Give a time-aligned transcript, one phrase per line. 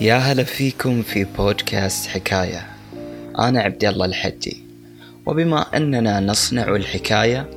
[0.00, 2.66] يا هلا فيكم في بودكاست حكاية.
[3.38, 4.64] أنا عبد الله الحجي.
[5.26, 7.50] وبما أننا نصنع الحكاية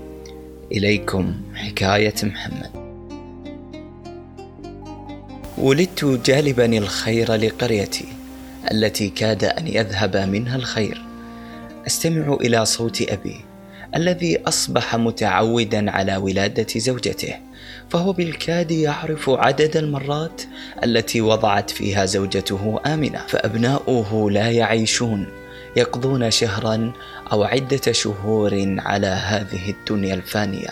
[0.71, 2.70] إليكم حكاية محمد.
[5.58, 8.05] ولدت جالبا الخير لقريتي
[8.71, 11.02] التي كاد أن يذهب منها الخير.
[11.88, 13.41] أستمع إلى صوت أبي
[13.96, 17.34] الذي أصبح متعودا على ولادة زوجته.
[17.89, 20.41] فهو بالكاد يعرف عدد المرات
[20.84, 25.44] التي وضعت فيها زوجته آمنة فأبناؤه لا يعيشون
[25.76, 26.91] يقضون شهرا
[27.31, 30.70] أو عدة شهور على هذه الدنيا الفانية.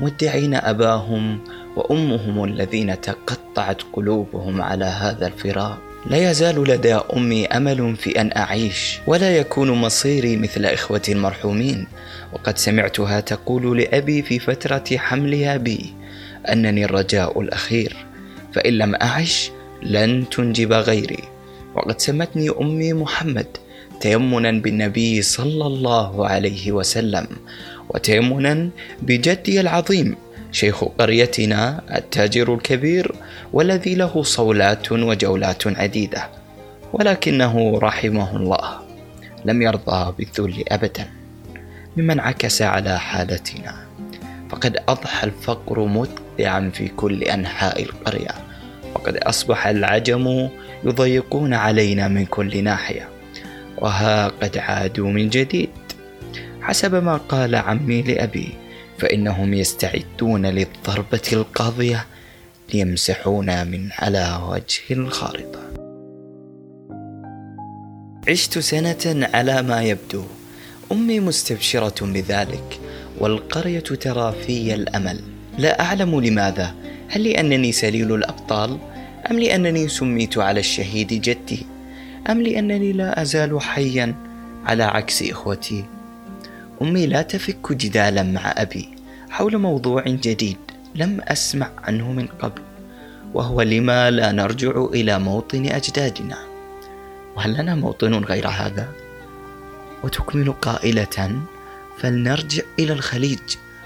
[0.00, 1.40] مدعين أباهم
[1.76, 5.78] وأمهم الذين تقطعت قلوبهم على هذا الفراق.
[6.06, 11.86] لا يزال لدى أمي أمل في أن أعيش ولا يكون مصيري مثل إخوتي المرحومين.
[12.32, 15.94] وقد سمعتها تقول لأبي في فترة حملها بي
[16.52, 17.96] أنني الرجاء الأخير
[18.54, 19.50] فإن لم أعش
[19.82, 21.22] لن تنجب غيري.
[21.74, 23.46] وقد سمتني أمي محمد
[24.00, 27.26] تيمنا بالنبي صلى الله عليه وسلم
[27.88, 28.70] وتيمنا
[29.02, 30.16] بجدي العظيم
[30.52, 33.12] شيخ قريتنا التاجر الكبير
[33.52, 36.28] والذي له صولات وجولات عديدة
[36.92, 38.78] ولكنه رحمه الله.
[39.44, 41.06] لم يرضى بالذل أبدا
[41.96, 43.74] ممن عكس على حالتنا.
[44.58, 48.34] فقد أضحى الفقر مدعا في كل أنحاء القرية
[48.94, 50.48] وقد أصبح العجم
[50.84, 53.08] يضيقون علينا من كل ناحية
[53.78, 55.70] وها قد عادوا من جديد.
[56.60, 58.48] حسب ما قال عمي لأبي
[58.98, 62.06] فإنهم يستعدون للضربة القاضية
[62.74, 65.60] ليمسحونا من على وجه الخارطة.
[68.28, 70.24] عشت سنة على ما يبدو.
[70.92, 72.87] أمي مستبشرة بذلك.
[73.20, 75.20] والقرية ترى في الأمل.
[75.58, 76.74] لا أعلم لماذا.
[77.08, 78.78] هل لأنني سليل الأبطال؟
[79.30, 81.66] أم لأنني سميت على الشهيد جدي؟
[82.30, 84.14] أم لأنني لا أزال حيا
[84.66, 85.84] على عكس إخوتي؟
[86.82, 88.88] أمي لا تفك جدالا مع أبي.
[89.30, 90.56] حول موضوع جديد
[90.94, 92.62] لم أسمع عنه من قبل.
[93.34, 96.38] وهو لما لا نرجع إلى موطن أجدادنا.
[97.36, 98.88] وهل لنا موطن غير هذا؟
[100.04, 101.40] وتكمل قائلة
[102.00, 103.38] فلنرجع إلى الخليج.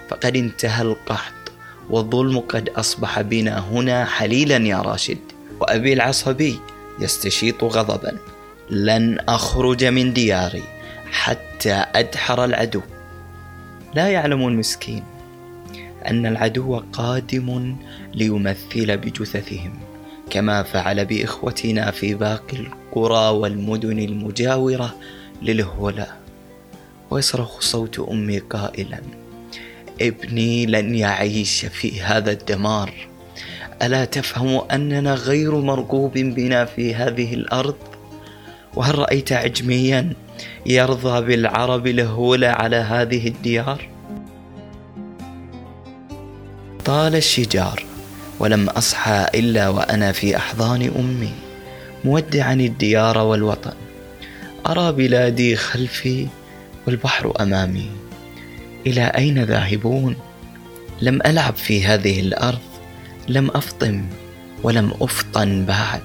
[0.09, 1.33] فقد انتهى القحط
[1.91, 5.19] والظلم قد أصبح بنا هنا حليلا يا راشد.
[5.61, 6.61] وأبي العصبي
[7.01, 8.17] يستشيط غضبا.
[8.71, 10.63] لن أخرج من دياري
[11.11, 12.81] حتى أدحر العدو.
[13.95, 15.05] لا يعلم المسكين
[16.07, 17.77] أن العدو قادم
[18.15, 19.79] ليمثل بجثثهم
[20.31, 24.97] كما فعل بإخوتنا في باقي القرى والمدن المجاورة
[25.43, 26.22] للهولاء.
[27.13, 29.01] ويصرخ صوت أمي قائلا
[30.01, 32.93] ابني لن يعيش في هذا الدمار.
[33.83, 37.77] ألا تفهم أننا غير مرغوب بنا في هذه الأرض؟
[38.75, 40.13] وهل رأيت عجميا
[40.67, 43.89] يرضى بالعرب الهولة على هذه الديار?
[46.85, 47.85] طال الشجار
[48.39, 51.33] ولم أصحى إلا وأنا في أحضان أمي
[52.05, 53.75] مودعا الديار والوطن.
[54.67, 56.29] أرى بلادي خلفي
[56.87, 57.91] والبحر أمامي.
[58.87, 60.17] إلى أين ذاهبون؟
[61.01, 62.59] لم ألعب في هذه الأرض
[63.29, 64.07] لم أفطم
[64.63, 66.03] ولم أفطن بعد.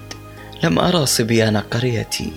[0.63, 2.31] لم أرى صبيان قريتي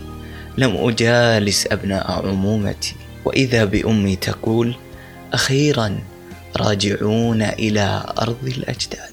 [0.58, 2.94] لم أجالس أبناء عمومتي.
[3.24, 4.76] وإذا بأمي تقول
[5.32, 5.98] أخيرا
[6.56, 9.12] راجعون إلى أرض الأجداد.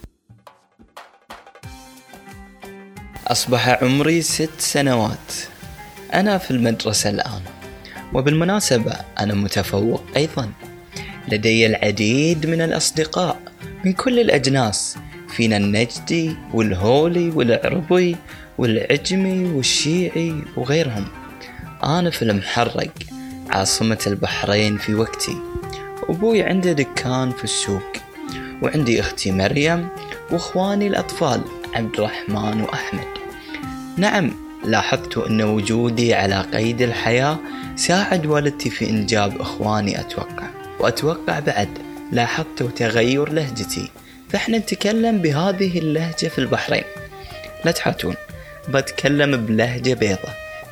[3.28, 5.34] أصبح عمري ست سنوات.
[6.14, 7.42] أنا في المدرسة الآن.
[8.14, 10.52] وبالمناسبة أنا متفوق أيضا.
[11.32, 13.40] لدي العديد من الأصدقاء
[13.86, 14.98] من كل الأجناس.
[15.30, 18.16] فينا النجدي والهولي والعربي
[18.58, 21.06] والعجمي والشيعي وغيرهم.
[21.84, 22.92] أنا في المحرق
[23.50, 25.38] عاصمة البحرين في وقتي.
[26.10, 27.94] أبوي عنده دكان في السوق.
[28.62, 29.88] وعندي أختي مريم
[30.32, 31.42] وإخواني الأطفال
[31.76, 33.08] عبد الرحمن وأحمد.
[33.98, 34.32] نعم
[34.66, 37.38] لاحظت أن وجودي على قيد الحياة
[37.78, 40.48] ساعد والدتي في إنجاب إخواني أتوقع.
[40.80, 41.70] وأتوقع بعد
[42.12, 43.92] لاحظت تغير لهجتي.
[44.30, 46.84] فإحنا نتكلم بهذه اللهجة في البحرين.
[47.66, 48.16] لا تحاتون
[48.70, 50.30] بتكلم بلهجة بيضة.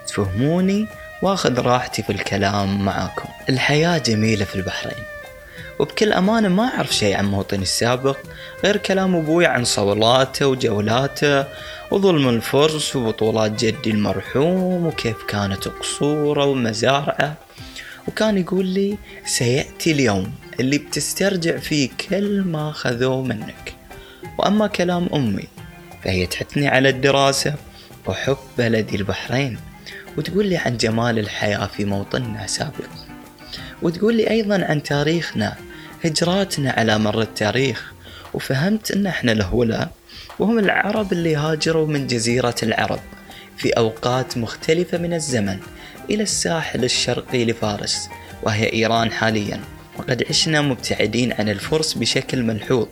[0.07, 0.87] تفهموني
[1.21, 3.29] وأخذ راحتي في الكلام معاكم.
[3.49, 5.03] الحياة جميلة في البحرين.
[5.79, 8.17] وبكل أمانة ما أعرف شيء عن موطني السابق
[8.63, 11.45] غير كلام أبوي عن صولاته وجولاته
[11.91, 17.37] وظلم الفرس وبطولات جدي المرحوم وكيف كانت قصوره ومزارعه.
[18.07, 23.75] وكان يقول لي سيأتي اليوم اللي بتسترجع فيه كل ما خذوه منك.
[24.37, 25.47] وأما كلام أمي
[26.03, 27.55] فهي تحثني على الدراسة
[28.07, 29.57] وحب بلدي البحرين.
[30.17, 33.05] وتقول لي عن جمال الحياة في موطننا سابقا.
[33.81, 35.55] وتقول لي أيضا عن تاريخنا
[36.05, 37.93] هجراتنا على مر التاريخ.
[38.33, 39.87] وفهمت أن إحنا الهولة
[40.39, 42.99] وهم العرب اللي هاجروا من جزيرة العرب
[43.57, 45.59] في أوقات مختلفة من الزمن
[46.09, 48.09] إلى الساحل الشرقي لفارس
[48.43, 49.59] وهي إيران حاليا.
[49.97, 52.87] وقد عشنا مبتعدين عن الفرس بشكل ملحوظ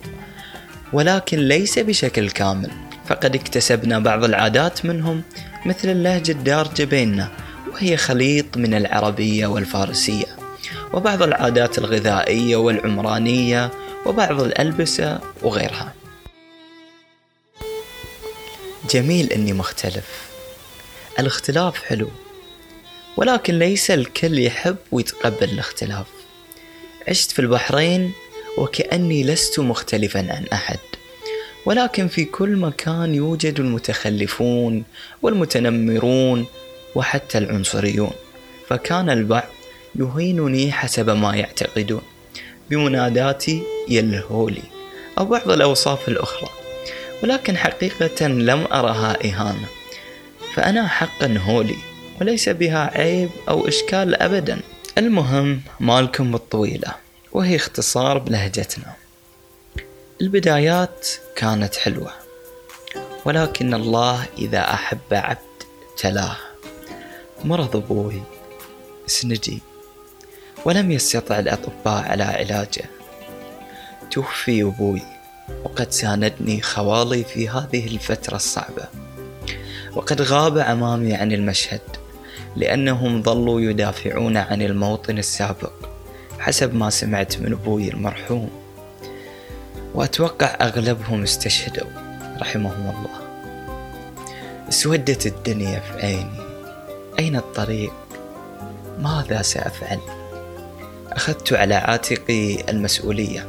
[0.92, 2.70] ولكن ليس بشكل كامل.
[3.06, 5.22] فقد اكتسبنا بعض العادات منهم
[5.66, 7.28] مثل اللهجة الدارجة بيننا
[7.72, 10.26] وهي خليط من العربية والفارسية
[10.92, 13.70] وبعض العادات الغذائية والعمرانية
[14.06, 16.03] وبعض الألبسة وغيرها.
[18.90, 20.04] جميل إني مختلف.
[21.18, 22.08] الاختلاف حلو
[23.16, 26.06] ولكن ليس الكل يحب ويتقبل الاختلاف.
[27.08, 28.12] عشت في البحرين
[28.58, 30.78] وكأني لست مختلفا عن أحد
[31.66, 34.84] ولكن في كل مكان يوجد المتخلفون
[35.22, 36.46] والمتنمرون
[36.94, 38.12] وحتى العنصريون.
[38.68, 39.48] فكان البعض
[39.96, 42.02] يهينني حسب ما يعتقدون
[42.70, 44.62] بمناداتي يلهولي
[45.18, 46.63] أو بعض الأوصاف الأخرى.
[47.24, 49.66] ولكن حقيقة لم أرها إهانة
[50.54, 51.76] فأنا حقا هولي
[52.20, 54.60] وليس بها عيب أو إشكال أبدا.
[54.98, 56.94] المهم مالكم الطويلة
[57.32, 58.92] وهي اختصار بلهجتنا.
[60.20, 62.12] البدايات كانت حلوة
[63.24, 65.62] ولكن الله إذا أحب عبد
[65.98, 66.36] تلاه.
[67.44, 68.22] مرض أبوي
[69.06, 69.58] سنجي
[70.64, 72.84] ولم يستطع الأطباء على علاجه.
[74.10, 75.13] توفي أبوي.
[75.64, 78.84] وقد ساندني خوالي في هذه الفترة الصعبة.
[79.96, 81.80] وقد غاب أمامي عن المشهد
[82.56, 85.72] لأنهم ظلوا يدافعون عن الموطن السابق
[86.38, 88.50] حسب ما سمعت من أبوي المرحوم.
[89.94, 91.86] وأتوقع أغلبهم استشهدوا
[92.40, 93.24] رحمهم الله.
[94.68, 96.44] اسودت الدنيا في عيني.
[97.18, 97.92] أين الطريق؟
[98.98, 100.00] ماذا سأفعل؟
[101.12, 103.46] أخذت على عاتقي المسؤولية.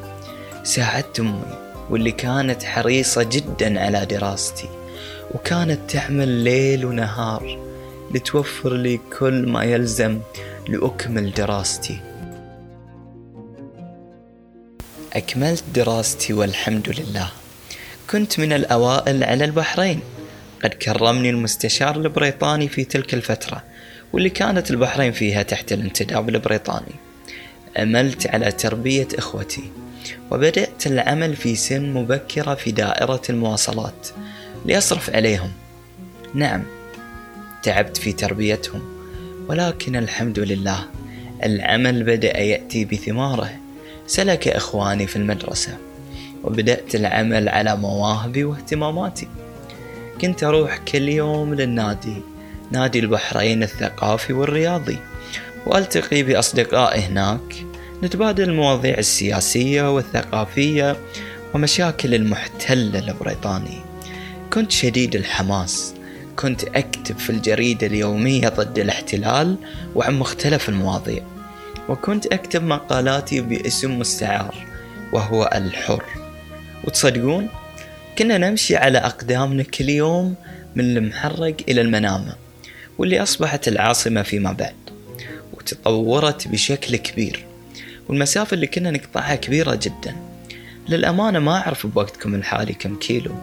[0.63, 1.64] ساعدت أمي.
[1.89, 4.69] واللي كانت حريصة جدا على دراستي
[5.33, 7.59] وكانت تعمل ليل ونهار
[8.13, 10.19] لتوفر لي كل ما يلزم
[10.67, 11.99] لأكمل دراستي.
[15.13, 17.29] أكملت دراستي والحمد لله.
[18.09, 19.99] كنت من الأوائل على البحرين.
[20.63, 23.63] قد كرمني المستشار البريطاني في تلك الفترة
[24.13, 26.95] واللي كانت البحرين فيها تحت الانتداب البريطاني.
[27.77, 29.71] أملت على تربية إخوتي.
[30.31, 34.07] وبدأت العمل في سن مبكرة في دائرة المواصلات
[34.65, 35.51] لأصرف عليهم.
[36.33, 36.63] نعم
[37.63, 38.81] تعبت في تربيتهم
[39.47, 40.85] ولكن الحمد لله
[41.43, 43.51] العمل بدأ يأتي بثماره.
[44.07, 45.77] سلك إخواني في المدرسة
[46.43, 49.27] وبدأت العمل على مواهبي واهتماماتي.
[50.21, 52.21] كنت أروح كل يوم للنادي
[52.71, 54.97] نادي البحرين الثقافي والرياضي
[55.65, 57.64] وألتقي بأصدقائي هناك
[58.03, 60.97] نتبادل المواضيع السياسية والثقافية
[61.53, 63.81] ومشاكل المحتل البريطاني.
[64.53, 65.93] كنت شديد الحماس.
[66.35, 69.55] كنت أكتب في الجريدة اليومية ضد الاحتلال
[69.95, 71.23] وعن مختلف المواضيع.
[71.89, 74.55] وكنت أكتب مقالاتي باسم مستعار
[75.13, 76.03] وهو الحر.
[76.83, 77.49] وتصدقون
[78.17, 80.35] كنا نمشي على أقدامنا كل يوم
[80.75, 82.35] من المحرق إلى المنامة
[82.97, 84.75] واللي أصبحت العاصمة فيما بعد
[85.53, 87.45] وتطورت بشكل كبير.
[88.09, 90.15] والمسافة اللي كنا نقطعها كبيرة جدا.
[90.89, 93.35] للأمانة ما أعرف بوقتكم الحالي كم كيلو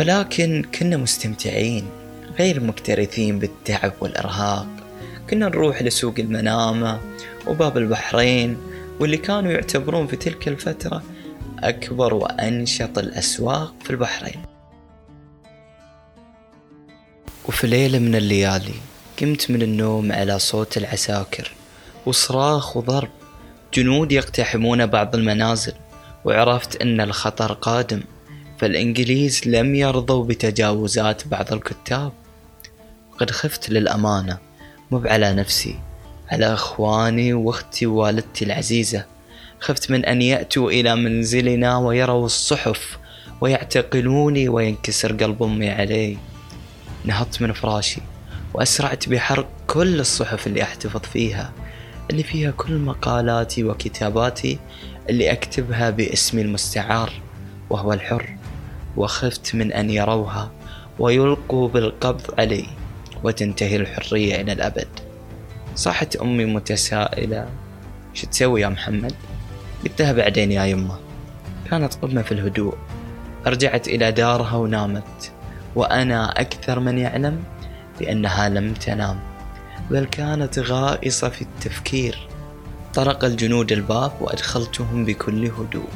[0.00, 1.84] ولكن كنا مستمتعين
[2.38, 4.66] غير مكترثين بالتعب والإرهاق.
[5.30, 7.00] كنا نروح لسوق المنامة
[7.46, 8.56] وباب البحرين
[9.00, 11.02] واللي كانوا يعتبرون في تلك الفترة
[11.58, 14.42] أكبر وأنشط الأسواق في البحرين.
[17.48, 18.74] وفي ليلة من الليالي
[19.20, 21.50] قمت من النوم على صوت العساكر
[22.06, 23.08] وصراخ وضرب
[23.74, 25.72] جنود يقتحمون بعض المنازل
[26.24, 28.00] وعرفت أن الخطر قادم
[28.58, 32.12] فالإنجليز لم يرضوا بتجاوزات بعض الكتاب.
[33.12, 34.38] وقد خفت للأمانة
[34.90, 35.78] مو على نفسي
[36.28, 39.04] على أخواني وأختي ووالدتي العزيزة.
[39.60, 42.98] خفت من أن يأتوا إلى منزلنا ويروا الصحف
[43.40, 46.18] ويعتقلوني وينكسر قلب أمي علي.
[47.04, 48.00] نهضت من فراشي
[48.54, 51.52] وأسرعت بحرق كل الصحف اللي أحتفظ فيها.
[52.10, 54.58] اللي فيها كل مقالاتي وكتاباتي
[55.10, 57.12] اللي أكتبها باسمي المستعار
[57.70, 58.36] وهو الحر
[58.96, 60.50] وخفت من أن يروها
[60.98, 62.66] ويلقوا بالقبض علي
[63.24, 64.88] وتنتهي الحرية إلى الأبد.
[65.74, 67.48] صاحت أمي متسائلة
[68.14, 69.14] شو تسوي يا محمد؟
[69.84, 70.98] قلت لها بعدين يا يمه
[71.70, 72.74] كانت قمة في الهدوء.
[73.46, 75.32] رجعت إلى دارها ونامت
[75.74, 77.42] وأنا أكثر من يعلم
[78.00, 79.29] بأنها لم تنام.
[79.90, 82.28] بل كانت غائصة في التفكير.
[82.94, 85.88] طرق الجنود الباب وأدخلتهم بكل هدوء.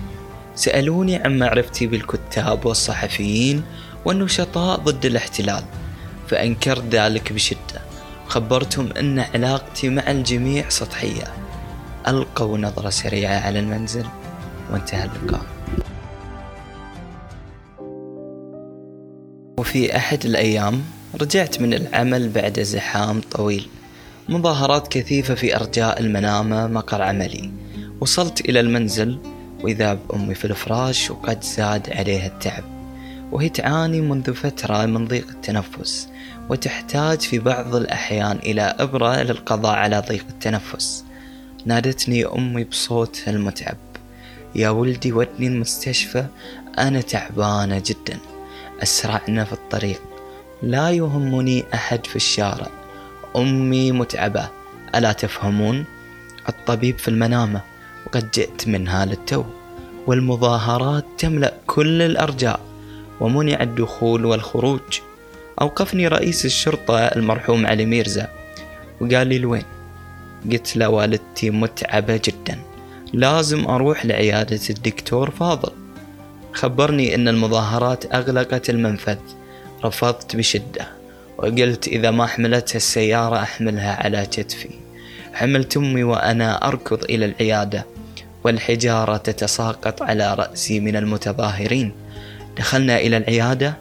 [0.55, 3.63] سألوني عن معرفتي بالكتاب والصحفيين
[4.05, 5.65] والنشطاء ضد الاحتلال
[6.29, 7.81] فأنكرت ذلك بشدة.
[8.29, 11.25] خبرتهم أن علاقتي مع الجميع سطحية.
[12.09, 14.07] ألقوا نظرة سريعة على المنزل
[14.73, 15.47] وانتهى اللقاء.
[19.59, 20.83] وفي أحد الأيام
[21.21, 23.69] رجعت من العمل بعد زحام طويل.
[24.29, 27.51] مظاهرات كثيفة في أرجاء المنامة مقر عملي.
[28.01, 29.19] وصلت إلى المنزل
[29.63, 32.65] وإذا بأمي في الفراش وقد زاد عليها التعب.
[33.33, 36.09] وهي تعاني منذ فترة من ضيق التنفس
[36.51, 41.05] وتحتاج في بعض الأحيان إلى إبرة للقضاء على ضيق التنفس.
[41.65, 43.77] نادتني أمي بصوتها المتعب.
[44.55, 46.27] يا ولدي ودني المستشفى
[46.79, 48.19] أنا تعبانة جدا.
[48.83, 50.01] أسرعنا في الطريق.
[50.63, 52.84] لا يهمني أحد في الشارع.
[53.37, 54.49] أمي متعبة.
[54.95, 55.85] ألا تفهمون؟
[56.49, 57.61] الطبيب في المنامة.
[58.07, 59.45] وقد جئت منها للتو.
[60.07, 62.61] والمظاهرات تملأ كل الأرجاء.
[63.21, 65.01] ومنع الدخول والخروج.
[65.61, 68.29] أوقفني رئيس الشرطة المرحوم علي ميرزا.
[69.01, 69.65] وقال لي لوين؟
[70.53, 72.59] قلت له والدتي متعبة جدا.
[73.13, 75.73] لازم أروح لعيادة الدكتور فاضل.
[76.53, 79.19] خبرني أن المظاهرات أغلقت المنفذ.
[79.85, 81.04] رفضت بشدة.
[81.39, 84.71] وقلت إذا ما حملتها السيارة أحملها على كتفي
[85.35, 87.87] حملت أمي وأنا أركض إلى العيادة
[88.45, 91.93] والحجارة تتساقط على رأسي من المتظاهرين
[92.57, 93.75] دخلنا إلى العيادة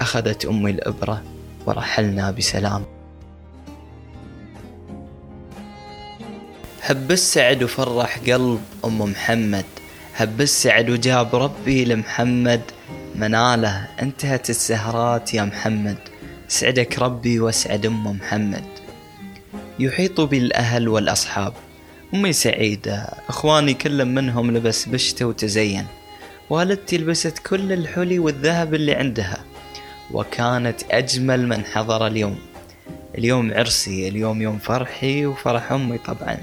[0.00, 1.22] أخذت أمي الإبرة
[1.66, 2.84] ورحلنا بسلام.
[6.82, 9.64] هب السعد وفرح قلب أم محمد.
[10.16, 12.60] هب السعد وجاب ربي لمحمد.
[13.14, 16.09] مناله انتهت السهرات يا محمد.
[16.50, 18.64] سعدك ربي واسعد أم محمد.
[19.78, 21.52] يحيط بالأهل والأصحاب.
[22.14, 23.08] أمي سعيدة.
[23.28, 25.86] أخواني كل منهم لبس بشته وتزين.
[26.50, 29.44] والدتي لبست كل الحلي والذهب اللي عندها.
[30.10, 32.38] وكانت أجمل من حضر اليوم.
[33.18, 36.36] اليوم عرسي اليوم يوم فرحي وفرح أمي طبعا.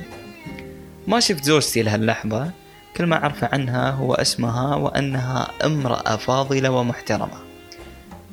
[1.08, 2.52] ما شفت زوجتي لهاللحظة.
[2.98, 7.47] كل ما أعرف عنها هو اسمها وأنها امرأة فاضلة ومحترمة.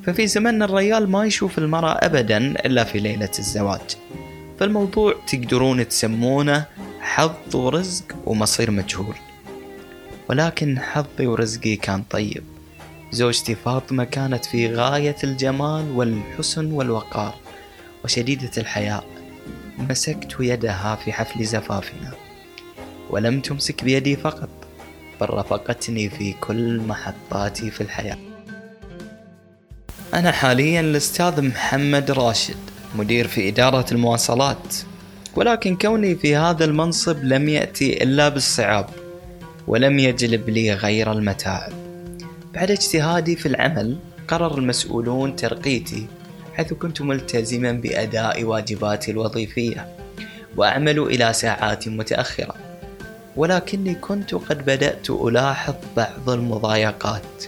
[0.05, 3.97] ففي زمننا الريال ما يشوف المرأة أبدا إلا في ليلة الزواج.
[4.59, 6.65] فالموضوع تقدرون تسمونه
[6.99, 9.15] حظ ورزق ومصير مجهول.
[10.29, 12.43] ولكن حظي ورزقي كان طيب.
[13.11, 17.35] زوجتي فاطمة كانت في غاية الجمال والحسن والوقار
[18.03, 19.05] وشديدة الحياء.
[19.77, 22.11] مسكت يدها في حفل زفافنا.
[23.09, 24.49] ولم تمسك بيدي فقط
[25.21, 28.34] بل رافقتني في كل محطاتي في الحياة.
[30.13, 32.57] أنا حاليا الأستاذ محمد راشد
[32.95, 34.75] مدير في إدارة المواصلات.
[35.35, 38.89] ولكن كوني في هذا المنصب لم يأتي إلا بالصعاب
[39.67, 41.73] ولم يجلب لي غير المتاعب.
[42.53, 43.97] بعد اجتهادي في العمل
[44.27, 46.07] قرر المسؤولون ترقيتي
[46.53, 49.87] حيث كنت ملتزما بأداء واجباتي الوظيفية
[50.57, 52.55] وأعمل إلى ساعات متأخرة.
[53.35, 57.43] ولكني كنت قد بدأت ألاحظ بعض المضايقات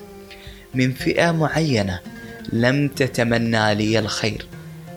[0.73, 1.99] من فئة معينة.
[2.53, 4.47] لم تتمنى لي الخير.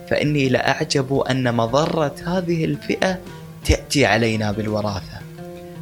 [0.09, 3.19] فإني لأعجب أن مضرة هذه الفئة
[3.65, 5.21] تأتي علينا بالوراثة.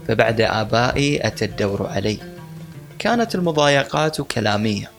[0.08, 2.18] فبعد آبائي أتى الدور علي.
[3.00, 4.92] كانت المضايقات كلامية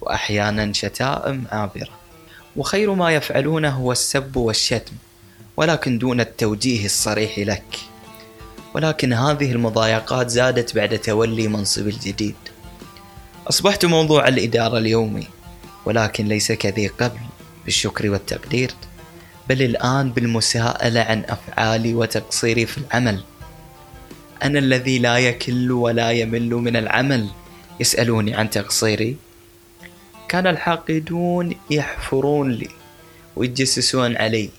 [0.00, 1.98] وأحيانا شتائم عابرة.
[2.56, 4.92] وخير ما يفعلونه هو السب والشتم
[5.56, 7.78] ولكن دون التوجيه الصريح لك.
[8.74, 12.34] ولكن هذه المضايقات زادت بعد تولي منصبي الجديد.
[13.50, 15.26] أصبحت موضوع الإدارة اليومي
[15.84, 17.20] ولكن ليس كذي قبل
[17.64, 18.70] بالشكر والتقدير
[19.48, 23.22] بل الآن بالمساءلة عن أفعالي وتقصيري في العمل.
[24.42, 27.28] أنا الذي لا يكل ولا يمل من العمل.
[27.80, 29.16] يسألوني عن تقصيري.
[30.28, 32.68] كان الحاقدون يحفرون لي
[33.36, 34.50] ويتجسسون علي.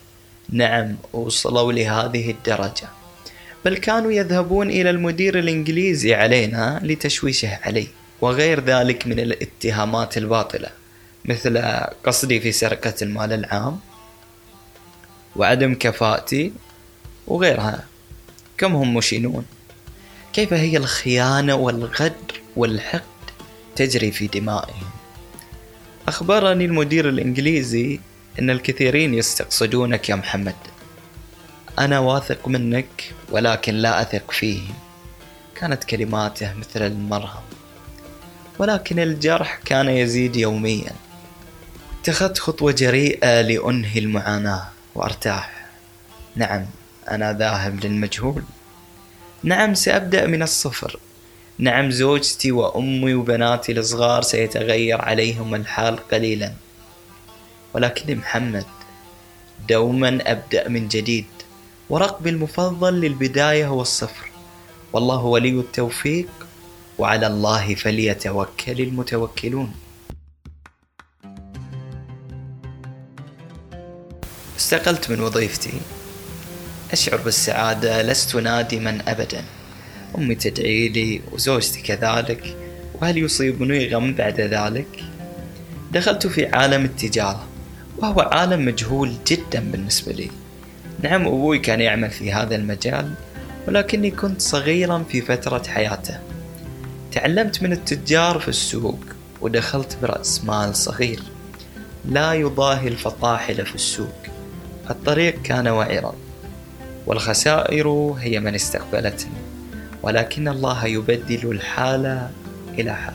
[0.49, 2.89] نعم وصلوا لهذه الدرجة.
[3.65, 7.87] بل كانوا يذهبون إلى المدير الإنجليزي علينا لتشويشه علي
[8.21, 10.78] وغير ذلك من الاتهامات الباطلة.
[11.25, 11.57] مثل
[12.05, 13.79] قصدي في سرقة المال العام
[15.35, 16.53] وعدم كفاءتي
[17.27, 17.85] وغيرها.
[18.57, 19.45] كم هم مشينون؟
[20.33, 23.01] كيف هي الخيانة والغدر والحقد
[23.75, 24.89] تجري في دمائهم؟
[26.07, 27.99] أخبرني المدير الإنجليزي
[28.39, 30.55] أن الكثيرين يستقصدونك يا محمد.
[31.79, 34.73] أنا واثق منك ولكن لا أثق فيهم
[35.55, 37.43] كانت كلماته مثل المرهم.
[38.59, 40.91] ولكن الجرح كان يزيد يوميا.
[42.09, 45.65] اتخذت خطوة جريئة لأنهي المعاناة وأرتاح.
[46.35, 46.65] نعم
[47.11, 48.43] أنا ذاهب للمجهول.
[49.43, 50.99] نعم سأبدأ من الصفر.
[51.57, 56.53] نعم زوجتي وأمي وبناتي الصغار سيتغير عليهم الحال قليلا.
[57.73, 58.65] ولكني محمد
[59.69, 61.25] دوما أبدأ من جديد.
[61.89, 64.29] ورقبي المفضل للبداية هو الصفر.
[64.93, 66.29] والله ولي التوفيق
[66.97, 69.73] وعلى الله فليتوكل المتوكلون.
[74.59, 75.73] استقلت من وظيفتي.
[76.91, 79.43] أشعر بالسعادة لست نادما أبدا.
[80.17, 82.57] أمي تدعي لي وزوجتي كذلك.
[82.93, 85.03] وهل يصيبني غم بعد ذلك؟
[85.91, 87.47] دخلت في عالم التجارة
[87.97, 90.31] وهو عالم مجهول جدا بالنسبة لي.
[91.01, 93.13] نعم أبوي كان يعمل في هذا المجال
[93.67, 96.19] ولكني كنت صغيرا في فترة حياته.
[97.11, 98.99] تعلمت من التجار في السوق
[99.41, 101.19] ودخلت برأس مال صغير.
[102.05, 104.28] لا يضاهي الفطاحل في السوق.
[104.89, 106.13] الطريق كان وعرا
[107.07, 109.31] والخسائر هي من استقبلتني
[110.03, 112.29] ولكن الله يبدل الحال
[112.79, 113.13] إلى حال.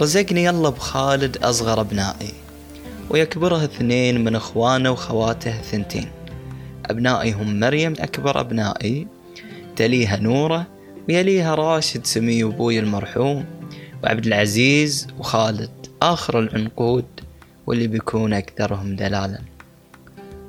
[0.00, 2.32] رزقني الله بخالد أصغر أبنائي
[3.10, 6.08] ويكبره اثنين من إخوانه وخواته الثنتين
[6.86, 9.06] أبنائي هم مريم أكبر أبنائي
[9.76, 10.66] تليها نورة
[11.08, 13.44] ويليها راشد سمي أبوي المرحوم
[14.04, 15.70] وعبد العزيز وخالد
[16.02, 17.04] آخر العنقود.
[17.68, 19.38] واللي بيكون أكثرهم دلالا.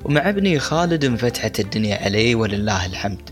[0.04, 3.30] ومع ابني خالد انفتحت الدنيا علي ولله الحمد.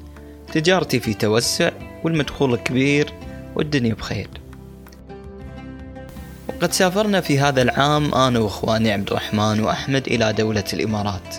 [0.52, 1.70] تجارتي في توسع
[2.04, 3.12] والمدخول كبير
[3.56, 4.28] والدنيا بخير.
[6.48, 11.36] وقد سافرنا في هذا العام أنا وإخواني عبد الرحمن وأحمد إلى دولة الإمارات.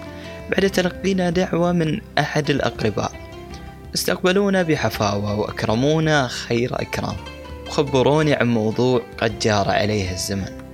[0.51, 3.11] بعد تلقينا دعوة من أحد الأقرباء.
[3.95, 7.15] استقبلونا بحفاوة وأكرمونا خير إكرام.
[7.67, 10.68] وخبروني عن موضوع قد جار عليه الزمن.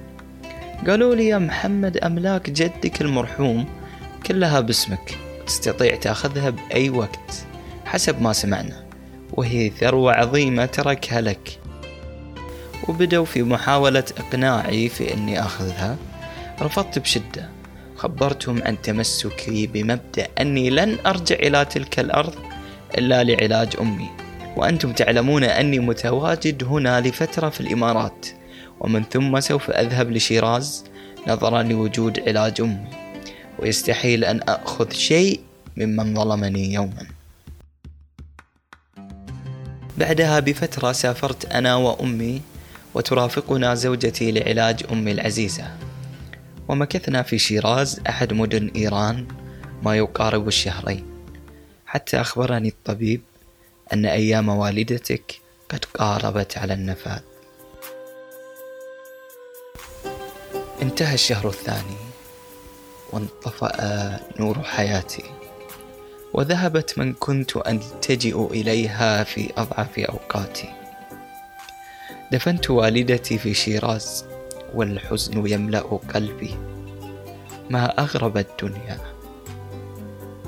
[0.87, 3.65] قالوا لي يا محمد أملاك جدك المرحوم
[4.25, 7.45] كلها باسمك تستطيع تأخذها بأي وقت
[7.85, 8.85] حسب ما سمعنا
[9.33, 11.59] وهي ثروة عظيمة تركها لك.
[12.87, 15.97] وبدوا في محاولة إقناعي في أني أخذها.
[16.61, 17.49] رفضت بشدة.
[17.95, 22.35] خبرتهم عن تمسكي بمبدأ أني لن أرجع إلى تلك الأرض
[22.97, 24.09] إلا لعلاج أمي.
[24.55, 28.27] وأنتم تعلمون أني متواجد هنا لفترة في الإمارات.
[28.79, 30.83] ومن ثم سوف أذهب لشيراز
[31.27, 32.87] نظرا لوجود علاج أمي
[33.59, 35.39] ويستحيل أن أخذ شيء
[35.77, 37.07] ممن ظلمني يوما.
[39.97, 42.41] بعدها بفترة سافرت أنا وأمي
[42.93, 45.77] وترافقنا زوجتي لعلاج أمي العزيزة.
[46.67, 49.27] ومكثنا في شيراز أحد مدن إيران
[49.83, 51.05] ما يقارب الشهرين.
[51.85, 53.21] حتى أخبرني الطبيب
[53.93, 57.19] أن أيام والدتك قد قاربت على النفاذ.
[60.81, 61.97] انتهى الشهر الثاني
[63.13, 65.23] وانطفأ نور حياتي
[66.33, 70.73] وذهبت من كنت ألتجئ إليها في أضعف أوقاتي.
[72.31, 74.25] دفنت والدتي في شيراز
[74.73, 75.79] والحزن يملأ
[76.13, 76.55] قلبي.
[77.69, 78.97] ما أغرب الدنيا.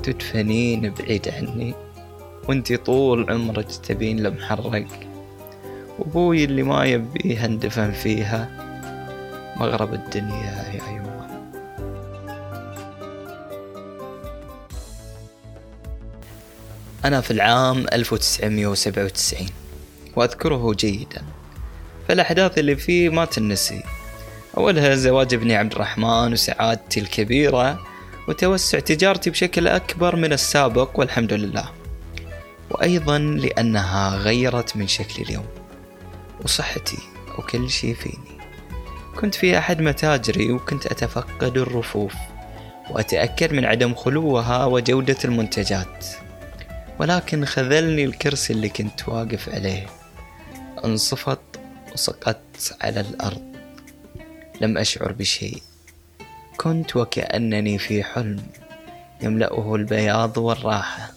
[0.02, 1.74] تدفنين بعيد عني
[2.48, 4.86] وانتي طول عمرك تبين لمحرق
[5.98, 8.67] وابوي اللي ما يبيها اندفن فيها.
[9.60, 11.18] مغرب الدنيا يا يما
[17.04, 19.46] أنا في العام 1997
[20.16, 21.22] وأذكره جيدا.
[22.08, 23.82] فالأحداث اللي فيه ما تنسي.
[24.56, 27.80] أولها زواج ابني عبد الرحمن وسعادتي الكبيرة
[28.28, 31.70] وتوسع تجارتي بشكل أكبر من السابق والحمد لله.
[32.70, 35.46] وأيضا لأنها غيرت من شكلي اليوم
[36.44, 36.98] وصحتي
[37.38, 38.37] وكل شيء فيني.
[39.18, 42.14] كنت في أحد متاجري وكنت أتفقد الرفوف
[42.90, 46.06] وأتأكد من عدم خلوها وجودة المنتجات.
[46.98, 49.86] ولكن خذلني الكرسي اللي كنت واقف عليه.
[50.84, 51.40] انصفط
[51.92, 53.56] وسقطت على الأرض.
[54.60, 55.62] لم أشعر بشيء.
[56.56, 58.42] كنت وكأنني في حلم
[59.22, 61.12] يملأه البياض والراحة.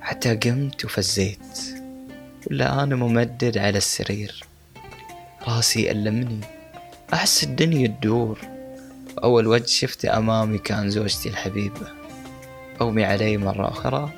[0.00, 1.58] حتى قمت وفزيت.
[2.50, 4.44] ولا أنا ممدد على السرير.
[5.48, 6.55] راسي يألمني
[7.12, 8.38] أحس الدنيا تدور.
[9.24, 11.86] أول وجه شفته أمامي كان زوجتي الحبيبة.
[12.80, 14.10] أغمي علي مرة أخرى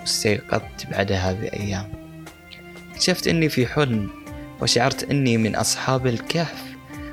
[0.00, 1.92] واستيقظت بعدها بأيام
[2.92, 4.10] اكتشفت أني في حلم
[4.62, 6.62] وشعرت أني من أصحاب الكهف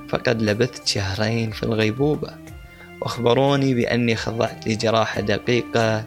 [0.09, 2.35] فقد لبثت شهرين في الغيبوبة.
[3.01, 6.05] وأخبروني بأني خضعت لجراحة دقيقة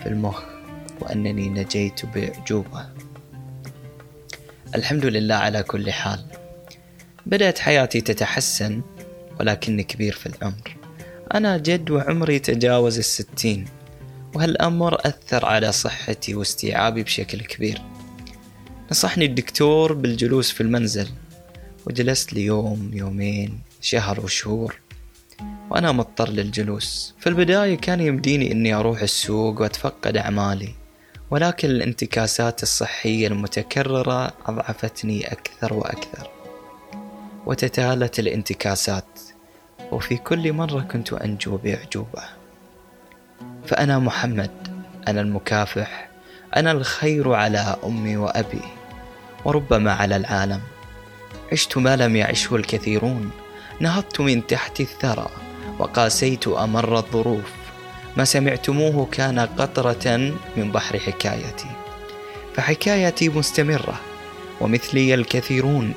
[0.00, 0.42] في المخ
[1.00, 2.86] وأنني نجيت بأعجوبة.
[4.74, 6.24] الحمد لله على كل حال.
[7.30, 8.82] بدأت حياتي تتحسن
[9.40, 10.76] ولكني كبير في العمر.
[11.34, 13.64] أنا جد وعمري تجاوز الستين
[14.34, 17.82] وهالأمر أثر على صحتي واستيعابي بشكل كبير.
[18.90, 21.08] نصحني الدكتور بالجلوس في المنزل
[21.86, 24.80] وجلست لي يوم يومين شهر وشهور.
[25.70, 27.14] وأنا مضطر للجلوس.
[27.18, 30.74] في البداية كان يمديني أني أروح السوق وأتفقد أعمالي
[31.30, 36.39] ولكن الانتكاسات الصحية المتكررة أضعفتني أكثر وأكثر.
[37.46, 39.20] وتتالت الانتكاسات
[39.92, 42.22] وفي كل مرة كنت أنجو بأعجوبة.
[43.66, 44.50] فأنا محمد
[45.08, 46.08] أنا المكافح
[46.56, 48.62] أنا الخير على أمي وأبي
[49.44, 50.60] وربما على العالم.
[51.52, 53.30] عشت ما لم يعشه الكثيرون
[53.80, 55.28] نهضت من تحت الثرى
[55.78, 57.52] وقاسيت أمر الظروف.
[58.16, 61.70] ما سمعتموه كان قطرة من بحر حكايتي.
[62.54, 64.00] فحكايتي مستمرة
[64.60, 65.94] ومثلي الكثيرون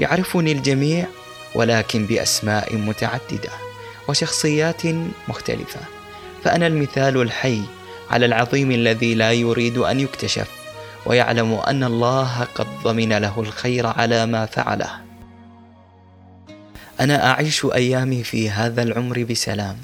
[0.00, 1.06] يعرفني الجميع
[1.54, 3.50] ولكن بأسماء متعددة
[4.08, 4.82] وشخصيات
[5.28, 5.80] مختلفة.
[6.44, 7.62] فأنا المثال الحي
[8.10, 10.48] على العظيم الذي لا يريد أن يكتشف
[11.06, 14.90] ويعلم أن الله قد ضمن له الخير على ما فعله.
[17.00, 19.76] أنا أعيش أيامي في هذا العمر بسلام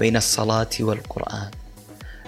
[0.00, 1.50] بين الصلاة والقرآن.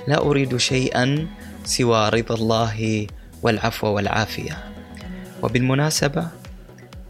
[0.09, 1.27] لا أريد شيئا
[1.65, 3.07] سوى رضا الله
[3.43, 4.65] والعفو والعافية.
[5.43, 6.40] وبالمناسبة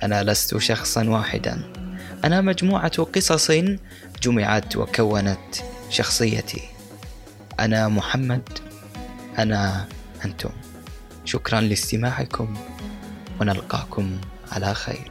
[0.03, 1.63] أنا لست شخصا واحدا.
[2.25, 3.51] أنا مجموعة قصص
[4.23, 5.57] جمعت وكونت
[5.91, 6.63] شخصيتي.
[7.61, 8.49] أنا محمد.
[9.39, 9.87] أنا
[10.25, 10.51] أنتم.
[11.25, 12.57] شكرا لاستماعكم.
[13.41, 14.21] ونلقاكم
[14.53, 15.10] على خير.